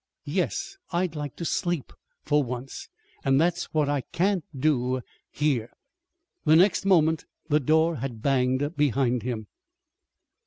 _""Yes. 0.25 0.77
I'd 0.89 1.13
like 1.15 1.35
to 1.35 1.45
sleep 1.45 1.93
for 2.23 2.41
once. 2.41 2.89
And 3.23 3.39
that's 3.39 3.71
what 3.71 3.87
I 3.87 4.01
can't 4.01 4.43
do 4.59 5.01
here." 5.29 5.69
The 6.43 6.55
next 6.55 6.85
moment 6.87 7.25
the 7.49 7.59
door 7.59 7.97
had 7.97 8.19
banged 8.23 8.75
behind 8.75 9.21
him. 9.21 9.45